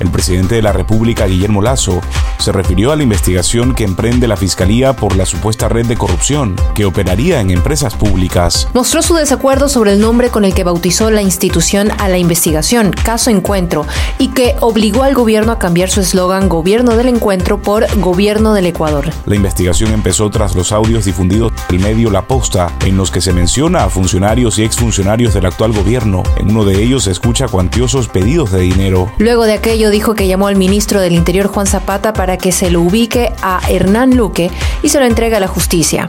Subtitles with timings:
[0.00, 2.00] El presidente de la República, Guillermo Lazo,
[2.38, 6.56] se refirió a la investigación que emprende la Fiscalía por la supuesta red de corrupción
[6.74, 8.68] que operaría en empresas públicas.
[8.74, 12.90] Mostró su desacuerdo sobre el nombre con el que bautizó la institución a la investigación,
[12.90, 13.86] Caso Encuentro,
[14.18, 18.66] y que obligó al gobierno a cambiar su eslogan Gobierno del Encuentro por Gobierno del
[18.66, 19.10] Ecuador.
[19.24, 23.20] La investigación empezó tras los audios difundidos por el medio La Posta, en los que
[23.20, 26.22] se menciona a funcionarios y exfuncionarios del actual gobierno.
[26.36, 29.10] En uno de ellos se escucha cuantiosos pedidos de dinero.
[29.18, 32.70] Luego de aquello dijo que llamó al ministro del Interior Juan Zapata para que se
[32.70, 34.50] lo ubique a Hernán Luque
[34.82, 36.06] y se lo entregue a la justicia.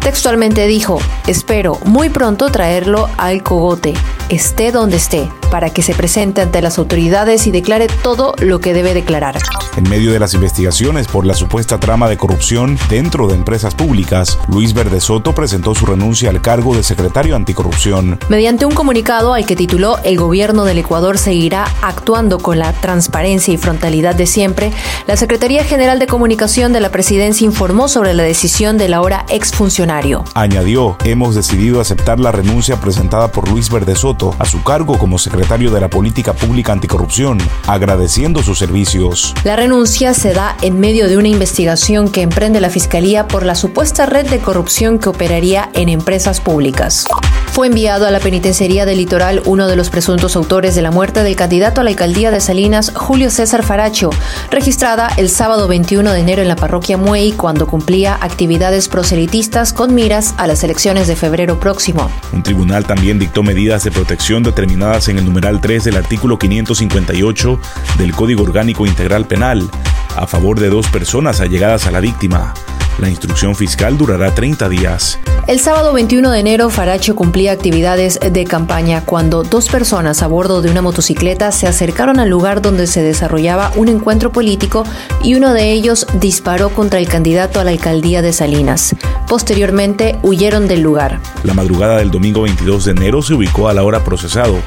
[0.00, 3.94] Textualmente dijo, espero muy pronto traerlo al cogote,
[4.28, 8.72] esté donde esté, para que se presente ante las autoridades y declare todo lo que
[8.72, 9.38] debe declarar.
[9.76, 14.38] En medio de las investigaciones por la supuesta trama de corrupción dentro de empresas públicas,
[14.48, 18.18] Luis Verde Soto presentó su renuncia al cargo de secretario anticorrupción.
[18.28, 23.52] Mediante un comunicado al que tituló El gobierno del Ecuador seguirá actuando con la transparencia
[23.52, 24.72] y frontalidad de siempre,
[25.06, 30.24] la Secretaría General de Comunicación de la Presidencia informó sobre la decisión del ahora exfuncionario.
[30.34, 35.18] Añadió, hemos decidido aceptar la renuncia presentada por Luis Verde Soto a su cargo como
[35.18, 39.34] secretario de la Política Pública Anticorrupción, agradeciendo sus servicios.
[39.42, 43.54] La renuncia se da en medio de una investigación que emprende la Fiscalía por la
[43.54, 47.06] supuesta red de corrupción que operaría en empresas públicas.
[47.52, 51.24] Fue enviado a la penitenciaría del litoral uno de los presuntos autores de la muerte
[51.24, 54.10] del candidato a la alcaldía de Salinas, Julio César Faracho,
[54.50, 59.94] registrada el sábado 21 de enero en la parroquia Muey cuando cumplía actividades proselitistas con
[59.94, 62.08] miras a las elecciones de febrero próximo.
[62.32, 67.60] Un tribunal también dictó medidas de protección determinadas en el numeral 3 del artículo 558
[67.98, 69.70] del Código Orgánico Integral Penal
[70.16, 72.52] a favor de dos personas allegadas a la víctima.
[72.98, 75.20] La instrucción fiscal durará 30 días.
[75.46, 80.62] El sábado 21 de enero, Faracho cumplía actividades de campaña cuando dos personas a bordo
[80.62, 84.84] de una motocicleta se acercaron al lugar donde se desarrollaba un encuentro político
[85.22, 88.96] y uno de ellos disparó contra el candidato a la alcaldía de Salinas.
[89.28, 91.20] Posteriormente, huyeron del lugar.
[91.44, 94.58] La madrugada del domingo 22 de enero se ubicó a la hora procesado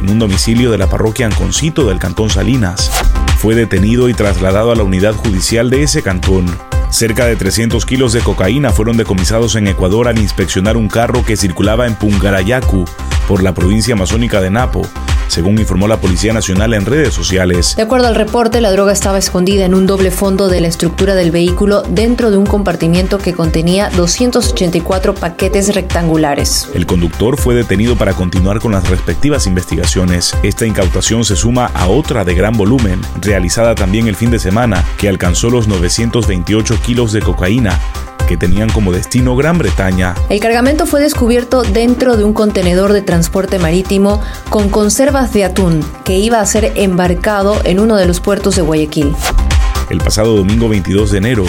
[0.00, 2.90] en un domicilio de la parroquia Anconcito del cantón Salinas.
[3.38, 6.46] Fue detenido y trasladado a la unidad judicial de ese cantón.
[6.90, 11.36] Cerca de 300 kilos de cocaína fueron decomisados en Ecuador al inspeccionar un carro que
[11.36, 12.84] circulaba en Pungarayacu,
[13.28, 14.82] por la provincia amazónica de Napo,
[15.30, 17.76] según informó la Policía Nacional en redes sociales.
[17.76, 21.14] De acuerdo al reporte, la droga estaba escondida en un doble fondo de la estructura
[21.14, 26.68] del vehículo dentro de un compartimiento que contenía 284 paquetes rectangulares.
[26.74, 30.34] El conductor fue detenido para continuar con las respectivas investigaciones.
[30.42, 34.84] Esta incautación se suma a otra de gran volumen, realizada también el fin de semana,
[34.98, 37.78] que alcanzó los 928 kilos de cocaína,
[38.30, 40.14] que tenían como destino Gran Bretaña.
[40.28, 45.84] El cargamento fue descubierto dentro de un contenedor de transporte marítimo con conservas de atún
[46.04, 49.16] que iba a ser embarcado en uno de los puertos de Guayaquil.
[49.90, 51.44] El pasado domingo 22 de enero,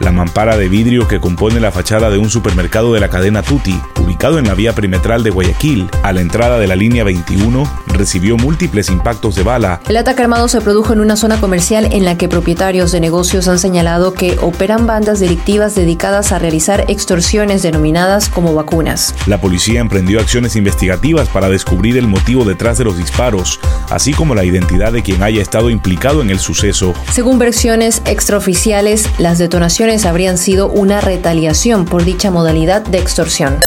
[0.00, 3.80] la mampara de vidrio que compone la fachada de un supermercado de la cadena Tuti,
[4.00, 8.36] ubicado en la vía perimetral de Guayaquil, a la entrada de la línea 21, recibió
[8.36, 9.80] múltiples impactos de bala.
[9.88, 13.48] El ataque armado se produjo en una zona comercial en la que propietarios de negocios
[13.48, 19.14] han señalado que operan bandas delictivas dedicadas a realizar extorsiones denominadas como vacunas.
[19.26, 24.34] La policía emprendió acciones investigativas para descubrir el motivo detrás de los disparos, así como
[24.34, 26.92] la identidad de quien haya estado implicado en el suceso.
[27.12, 33.58] Según versiones extraoficiales, las detonaciones habrían sido una retaliación por dicha modalidad de extorsión.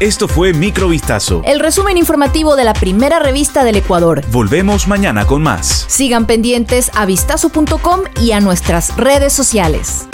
[0.00, 1.42] Esto fue Microvistazo.
[1.44, 4.24] El resumen informativo de la primera revista del Ecuador.
[4.32, 5.84] Volvemos mañana con más.
[5.88, 10.08] Sigan pendientes a vistazo.com y a nuestras redes sociales.